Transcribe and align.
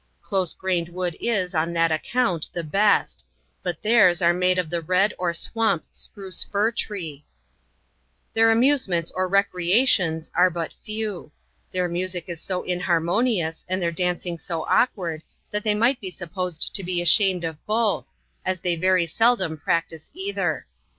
Close 0.23 0.55
grained 0.55 0.89
wood 0.89 1.15
is, 1.19 1.53
on 1.53 1.73
that 1.73 1.91
account, 1.91 2.49
the 2.53 2.63
best; 2.63 3.23
but 3.61 3.83
theirs 3.83 4.19
are 4.19 4.33
made 4.33 4.57
of 4.57 4.71
the 4.71 4.81
red 4.81 5.13
or 5.19 5.31
swamp 5.31 5.85
spruce 5.91 6.43
fir 6.43 6.71
tree 6.71 7.23
Their 8.33 8.49
amusements 8.49 9.11
or 9.11 9.27
recreations 9.27 10.31
are 10.33 10.49
but 10.49 10.73
few. 10.81 11.31
Their 11.69 11.87
mu 11.87 12.05
eic 12.05 12.23
is 12.29 12.41
so 12.41 12.63
inharmonious, 12.63 13.63
and 13.69 13.79
their 13.79 13.91
dancing 13.91 14.39
so 14.39 14.65
awkward, 14.67 15.23
that 15.51 15.63
they 15.63 15.75
might 15.75 16.01
be 16.01 16.09
supposed 16.09 16.73
to 16.73 16.83
be 16.83 16.99
ashamed 16.99 17.43
of 17.43 17.63
both, 17.67 18.11
as 18.43 18.61
they 18.61 18.75
very 18.75 19.05
seldom 19.05 19.55
practice 19.55 20.09
either. 20.15 20.65